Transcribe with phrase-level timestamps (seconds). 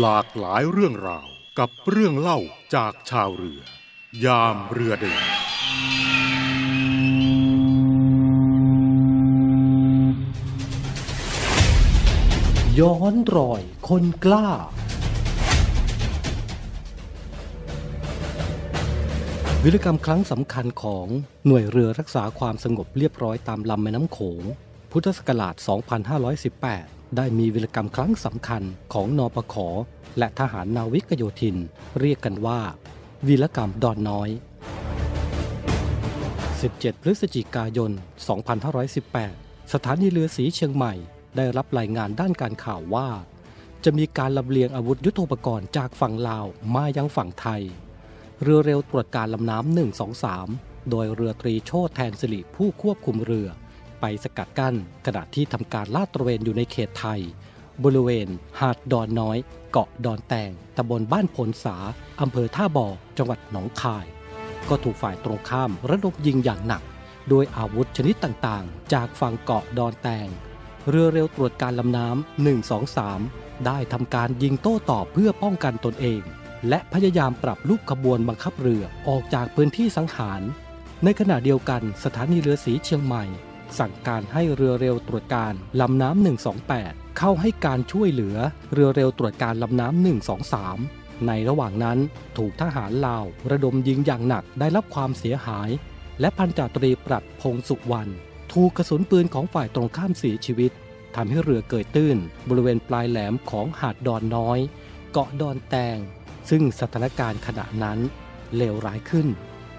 [0.00, 2.38] หลากหลายเรื่องราวกับเรื่องเล่า
[2.74, 3.60] จากชาวเรือ
[4.24, 5.24] ยามเรือเดิน
[12.78, 14.48] ย้อนรอยคนกล้า
[19.64, 21.06] วิรกรรมครั้งสำคัญของ
[21.46, 24.42] หน่วยเรือรักษาความสงบเรียบร้อยตามลำแม่น้ำโขง
[24.92, 28.62] พุทธศักราช 2518 ได้มีวิรกรรมครั้งสำคัญ
[28.92, 29.54] ของนอปข
[30.18, 31.56] และทหารนาวิกโยธิน
[32.00, 32.60] เรียกกันว่า
[33.26, 34.28] วีรกรรมดอนน้อย
[36.26, 37.90] 17 พฤศจิกายน
[39.22, 40.94] 2518 สถานีเรือสีเชียงใหม่
[41.36, 43.08] ได้รับรายงานด้านการข่าวว่า
[43.84, 47.62] จะมีการลำเลียงอาวุธยุโทโธปกรณ์จากฝั่งลาวมายังฝั่งไทย
[48.42, 49.76] เรือเร็วตรวจการลำน้ำ
[50.24, 53.48] 123 โดยเรือตรีโชตแทนสิริผู้ควบคุมเรือ
[54.06, 54.76] ไปสกัดกั้น
[55.06, 57.20] ขณะที่ทำการลาดตระเวนอยู่ในเขตไทย
[57.84, 58.28] บริเวณ
[58.60, 59.38] หาดดอนน้อย
[59.70, 61.76] เกาะดอนแตงตำบลบ้านพลสา
[62.20, 62.86] อำเภอท่าบ่อ
[63.18, 64.06] จังหวัดหนองคาย
[64.68, 66.82] ก็ถูกฝ่ายตรงข้ามระดมยิงอย่างหนัก
[67.28, 70.28] โดยอาวุธชนิดต่างๆ จากฝั่งเกาะดอนแตง
[70.88, 72.46] เรือเร็วตรวจการลำน้ำ
[72.88, 76.22] 123 ได้ทำการยิงโต้ตอบเพื่อป้องกันตนเอง
[76.68, 80.42] และพยายามปรับรูปขบวนบังคับเรือออกจากพื้นที่สังหาร
[81.04, 83.26] ในขณะเดียวกันสถานีเรือสีเชียงใหม่
[83.78, 86.26] สั่งการให้เรือเร็วตรวจการลำน้ำ
[86.66, 88.36] 128 เข้าให้การช่วยเหลือ
[88.72, 90.04] เรือเร็วตรวจการลำน้ำ
[90.64, 91.98] 123 ในระหว่างนั้น
[92.36, 95.68] ถูกทหารลาวระดมยิงอย่างหนักได้รับความเสียหาย
[96.20, 98.12] และพันจ่าตรีปรัดพงสุวรรณ
[98.52, 100.72] ถูกกระสุนปืนของฝ่ายตรงข้ามเสียชีวิต
[101.16, 102.16] ทำให้เรือเกิดตื้น
[102.48, 104.58] บริเวณปลายแหลมของหาดดอนน้อย
[105.12, 105.98] เกาะดอนแตง
[106.50, 107.98] ซึ่งสถานการณ์ขณะนั้น
[108.56, 109.26] เลวร้ายขึ้น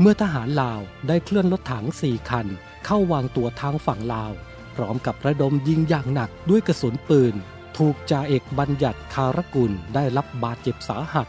[0.00, 2.46] เมื่อทหารลาวได้เคลื่อนรถถังสี่คัน
[2.86, 4.32] เข้าวางตัวทางฝั่งลาว
[4.74, 7.34] พร้อมกับระดมยิงอย่างหนักด้วยกระสุนปืน
[7.76, 11.28] ถูกจ่าเอกบัญญัติคารกุลได้รับบาดเจ็บสาหัส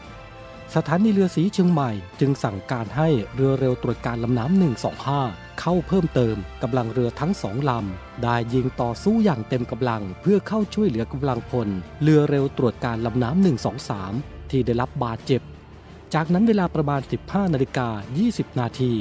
[0.74, 1.90] สถานีเรือสีเชียงใหม่
[2.20, 4.62] จึงสั่งการให้เรือเร็วตรวจการลำน้ำ
[5.04, 11.68] 125 เข้าเพิ่มเติมกำลังเรือทั้งสองลำได้ยิงต่อสู้อย่างเต็มกำลังเพื่อเข้าช่วยเหลือกำลังพล
[12.02, 13.44] เรือเร็วตรวจการลำน้ำ
[13.94, 15.42] 123 ที่ได้รับบาดเจ็บ
[16.14, 17.88] จากนั้นเวลาประมาณ 15 นาฬิกา
[18.24, 18.92] 20 นาที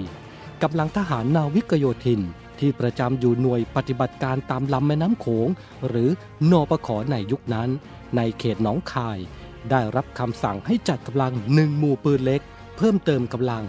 [0.64, 2.22] กำลังทหารนาวิกโยธิน
[2.60, 5.48] ที่ประจำอยู่หน่วยปฏิบัติการตามลำแม่น้ำโขง
[5.88, 6.10] หรือ
[6.52, 7.70] นอปขอในยุคนั้น
[8.16, 9.20] ในเขตหนองคาย
[9.70, 12.42] ได้รับคำสั่งให้จัดกำลังหนึ่งหมู่ปืนเล็ก
[12.78, 13.66] เพิ่มเติมกำลัง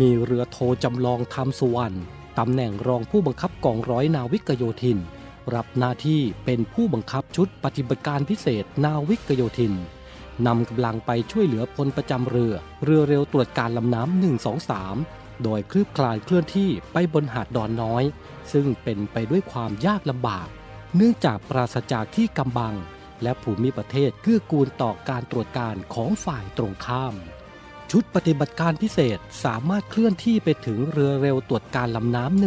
[0.00, 1.96] มีเรือโทจำลองทำสุวรรณ
[2.38, 4.98] ตำแหน่งรองผู้บังคับกองร้อยนาวิกโยธิน
[5.54, 9.72] รับหน้าที่เป็นผู้บังคับชุดปฏิบัติการพิเศษนาวิกโยธิน
[10.46, 12.54] นำกำลังไปช่วยเหลือพลประจำเรือ
[12.84, 14.22] เรือเร็วตรวจการลำน้ำ
[14.86, 18.04] 123 โดยคลืบคลานเคลื่อนที่ไปบนหาดดอนน้อย
[18.52, 20.48] ซึ่งเป็นไปด้วยความยากลำบาก
[20.96, 22.74] เนื่องจากปราศจากที่กำบัง
[23.22, 27.14] และภูมิประเทศเกื้อกูลต่อการตรวจการของฝ่ายตรงข้าม
[27.90, 32.42] ชุดปฏิบัติการพิเศษสามารถเคลื่อนที่ไปถึงเรือเร็วตรวจการลำน้ำ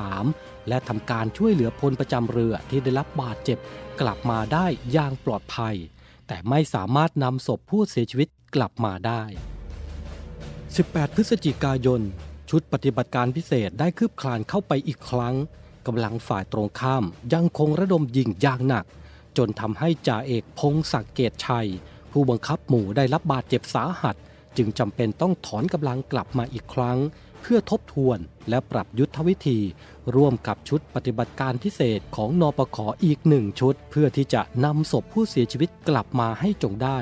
[0.00, 3.58] 123 และทำการช่วยเหลือพลประจำเรือที่ได้รับบาดเจ็บ
[4.00, 5.76] กลับมาได้อย่างปลอดภัย
[6.26, 9.22] แต่ไม่สามารถนำศพผู้เสียชีวิตกลับมาได้
[10.40, 12.00] 18 พฤศจิกายน
[12.50, 15.34] ชุดปฏิบัติการพิเศษได้คืบคลานเข้าไปอีกครั้ง
[15.86, 18.84] กำลังฝ่ายตรงข้ามยังคงระดมยิงอย่างหนัก
[19.36, 21.68] จนทำให้จ่าเอกพงศักดิ์เกตชัย
[22.12, 24.16] ผู้บังคับหมู่ได้รับบาดเจ็บสาหัส
[24.56, 26.98] จึงจำเป็นต้องถอนกำลังกลับมาอีกครั้ง
[27.40, 28.18] เพื่อทบทวน
[28.48, 29.58] และปรับยุทธวิธี
[30.16, 36.98] ร่วมกับชุดปฏิบัติการพิเศษของนปขออีกหนึ่งชุด เพื่อที่จะนำศพผู้เสียชีวิตกลับมาให้จงได้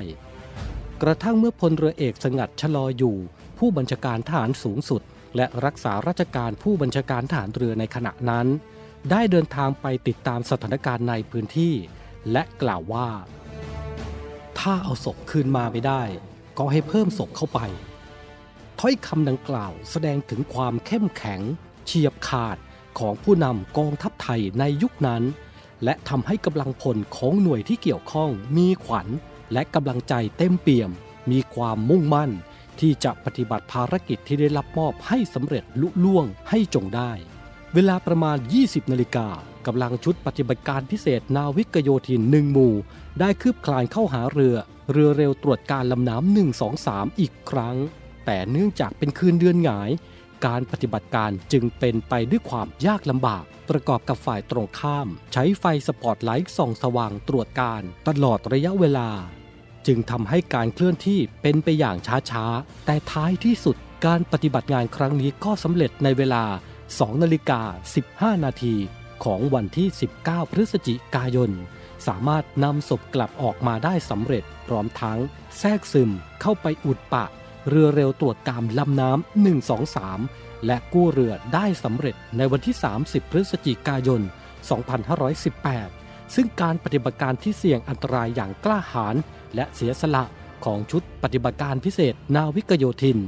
[1.03, 3.17] กระทั่งเมื่อพลเรือเอกสงัดชะลออยู่
[3.59, 5.03] ผู้บัญชาการทหารสูงสุด
[5.37, 8.47] และรักษาราชการผู้บัญชาการทหารเรือในขณะนั้น
[9.11, 11.75] ได้เดินทางไปติดตามสถานการณ์ในพื้นที่
[12.33, 13.09] และกล่าวว่า
[14.59, 16.03] ถ้าเอาศพคืนมาไม่ได้
[16.59, 17.61] ก็ให้เพิ่มศพเข้าไป
[18.81, 21.41] ถ้อยคำดังกล่าวแสดงถึงความเข้มแข็ง
[21.87, 22.57] เฉียบขาด
[22.99, 25.23] ของผู้นำกองทัพไทยในยุคนั้น
[25.85, 29.09] และทำให้กำลังพลของหน่วยที่เกี่ยวข้องมีขวัญ
[29.53, 30.91] และกำลังใจเต็มเปี่ยม
[31.31, 32.31] มีความมุ่งมั่น
[32.81, 37.13] ที่จะปฏิบัติภารกิจที่ได้รับมอบให้สำเร็จลุล่วงให้จงได้
[37.75, 39.29] เวลาประมาณ 20 นาฬิกา
[39.67, 42.75] กำลังชุดปฏิบัติการพิเศษนาวิกโยธินหนึ่งหมู่
[43.21, 44.57] ได้คืบคลานเข้าหาเรือ
[44.93, 46.37] เรือเร็วตรวจการลำน้ำ
[46.73, 47.77] 123 อีกครั้ง
[48.27, 49.91] แต่เนื่องจากเป็นคืนเดือนหงาย
[50.47, 59.09] การปฏิบัติการจึงเป็นไปด้วยความยากลำบาก ประกอบกับฝ่ายตรงข้าม ใช้ไฟสปอตไลท์ส่องสว่างตรวจการ ตลอดระยะเวลา
[59.87, 61.97] จึงทำให้การเคลื่อนที่เป็นไปอย่าง
[62.31, 63.77] ช้าๆ แต่ท้ายที่สุด
[64.07, 66.45] การปฏิบัติงานครั้งนี้ก็สำเร็จในเวลา
[66.85, 67.61] 2 นาฬิกา
[68.03, 68.75] 15 นาที
[69.25, 69.89] ของวันที่
[70.21, 71.51] 19 พฤศจิกายน
[72.07, 75.19] สามารถนำศพกลับออกมาได้สำเร็จ พร้อมทั้ง
[75.59, 76.11] แทรกซึม
[76.41, 77.25] เข้าไปอุดปะ
[77.69, 79.47] เรือเร็วตรวจกามลำน้ำ
[79.89, 84.21] 123 และกู้เรือได้สำเร็จในวันที่ 30 พฤศจิกายน
[85.47, 89.17] 2518 ซึ่งการปฏิบัติการที่เสี่ยงอันตรายอย่างกล้าหาญ
[89.55, 90.25] และเสียสละ
[90.65, 93.19] ของชุดปฏิบัติการพิเศษนาวิกโยธิน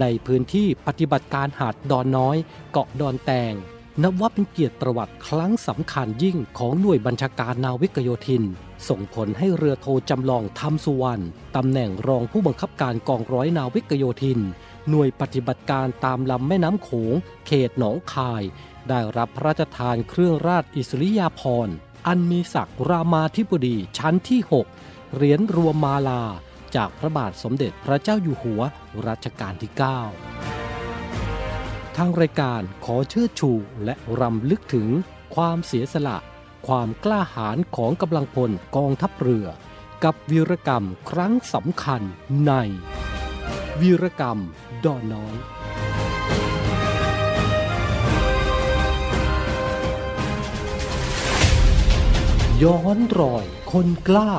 [0.00, 2.36] ในพื้นที่ปฏิบัติการหาดดอนน้อย
[2.72, 3.54] เกาะดอนแตง
[4.02, 8.42] นับว่าเป็นเกียรติประวัติครั้งสำคัญยิ่งของหน่วยบัญชาการนาวิกโยธิน
[8.88, 11.24] ส่งผลให้เรือโทจำลองทำสุวรรณ
[11.56, 14.40] ตำแหน่งรองผู้บังคับการกองร้อยนาวิกโยธิน
[14.90, 17.12] หน่วยปฏิบัติการตามลำแม่น้ำโขง
[17.46, 18.42] เขตหนองคาย
[18.88, 21.74] ได้รับพระราชทานเครื่องราชอิสริยาภรณ์
[22.06, 24.79] อันมีศักดิ์รามาธิบดีชั้นที่ 6
[25.14, 26.22] เหรียญรวมมาลา
[26.76, 28.62] จากพระบาทสมเด็จพระเจ้าอยู่หัว
[29.06, 29.72] รัชกาลที่
[31.28, 33.50] 9 ทางรายการขอเชิดชู
[33.84, 34.88] และรำลึกถึง
[35.34, 36.18] ความเสียสละ
[36.66, 39.46] ความกล้าหาญของกำลังพลกองทัพเรือ
[40.04, 42.02] กับวีรกรรมครั้งสำคัญ
[42.46, 42.52] ใน
[43.80, 44.38] วีรกรรม
[44.84, 45.36] ดอนน้อย
[52.62, 54.32] ย้อนรอยคนกล้า